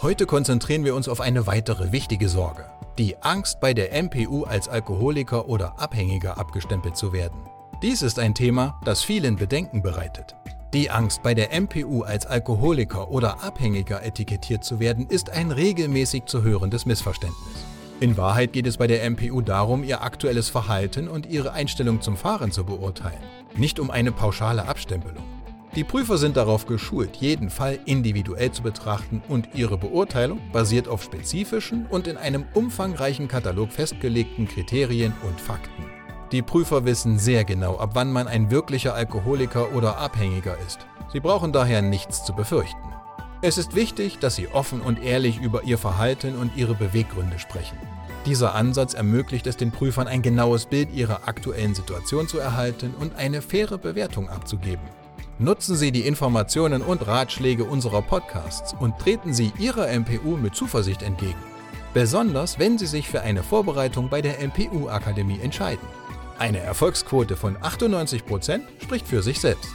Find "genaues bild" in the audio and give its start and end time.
50.22-50.92